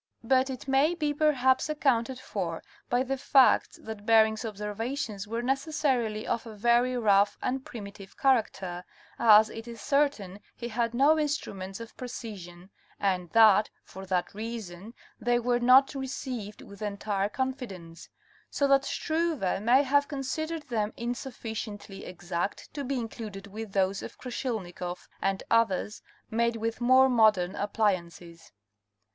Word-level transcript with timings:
But 0.23 0.49
it 0.49 0.67
may 0.67 0.95
be 0.95 1.13
perhaps 1.13 1.69
accounted 1.69 2.17
for 2.17 2.63
by 2.89 3.03
the 3.03 3.19
facts 3.19 3.77
that 3.83 4.03
Bering's 4.03 4.43
observations 4.43 5.27
were 5.27 5.43
necessarily 5.43 6.25
of 6.25 6.47
a 6.47 6.55
very 6.55 6.97
rough 6.97 7.37
and 7.39 7.63
primitive 7.63 8.17
character—as 8.17 9.51
it 9.51 9.67
is 9.67 9.79
certain 9.79 10.39
he 10.55 10.69
had 10.69 10.95
no 10.95 11.19
instruments 11.19 11.79
of 11.79 11.95
precision; 11.97 12.71
and 12.99 13.29
that, 13.33 13.69
for 13.83 14.07
that 14.07 14.33
reason, 14.33 14.95
they 15.19 15.37
were 15.37 15.59
not 15.59 15.93
received 15.93 16.63
with 16.63 16.81
entire 16.81 17.29
confidence; 17.29 18.09
so 18.49 18.67
that 18.67 18.83
Struve 18.85 19.41
may 19.61 19.83
have 19.83 20.07
considered 20.07 20.63
them 20.63 20.93
insuf 20.97 21.37
ficiently 21.37 22.07
exact 22.07 22.73
to 22.73 22.83
be 22.83 22.95
included 22.97 23.45
with 23.45 23.73
those 23.73 24.01
of 24.01 24.17
Krassilnikoff 24.17 25.07
and 25.21 25.43
others 25.51 26.01
made 26.31 26.55
with 26.55 26.81
more 26.81 27.07
modern 27.07 27.53
appliances. 27.55 28.51